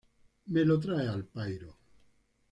[0.55, 1.75] Me la trae al pairo